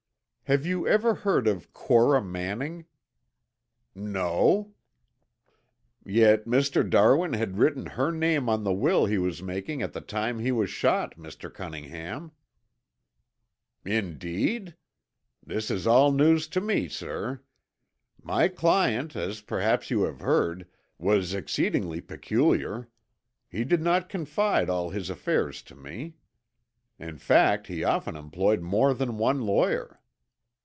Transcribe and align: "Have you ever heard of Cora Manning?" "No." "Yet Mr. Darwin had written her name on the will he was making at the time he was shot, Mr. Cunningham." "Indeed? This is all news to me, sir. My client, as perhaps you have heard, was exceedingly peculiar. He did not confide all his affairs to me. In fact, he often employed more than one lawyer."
"Have 0.51 0.65
you 0.65 0.85
ever 0.85 1.13
heard 1.13 1.47
of 1.47 1.71
Cora 1.71 2.21
Manning?" 2.21 2.85
"No." 3.95 4.73
"Yet 6.05 6.43
Mr. 6.43 6.89
Darwin 6.89 7.31
had 7.31 7.57
written 7.57 7.85
her 7.85 8.11
name 8.11 8.49
on 8.49 8.65
the 8.65 8.73
will 8.73 9.05
he 9.05 9.17
was 9.17 9.41
making 9.41 9.81
at 9.81 9.93
the 9.93 10.01
time 10.01 10.39
he 10.39 10.51
was 10.51 10.69
shot, 10.69 11.15
Mr. 11.15 11.49
Cunningham." 11.53 12.33
"Indeed? 13.85 14.75
This 15.41 15.71
is 15.71 15.87
all 15.87 16.11
news 16.11 16.49
to 16.49 16.59
me, 16.59 16.89
sir. 16.89 17.41
My 18.21 18.49
client, 18.49 19.15
as 19.15 19.39
perhaps 19.39 19.89
you 19.89 20.01
have 20.03 20.19
heard, 20.19 20.67
was 20.97 21.33
exceedingly 21.33 22.01
peculiar. 22.01 22.89
He 23.49 23.63
did 23.63 23.81
not 23.81 24.09
confide 24.09 24.69
all 24.69 24.89
his 24.89 25.09
affairs 25.09 25.61
to 25.61 25.75
me. 25.77 26.15
In 26.99 27.17
fact, 27.19 27.67
he 27.67 27.85
often 27.85 28.17
employed 28.17 28.61
more 28.61 28.93
than 28.93 29.17
one 29.17 29.39
lawyer." 29.45 29.99